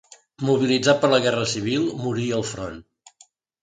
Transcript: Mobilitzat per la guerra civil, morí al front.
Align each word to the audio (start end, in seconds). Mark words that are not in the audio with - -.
Mobilitzat 0.47 1.03
per 1.03 1.11
la 1.13 1.21
guerra 1.27 1.45
civil, 1.53 1.87
morí 2.09 2.29
al 2.43 2.47
front. 2.57 2.85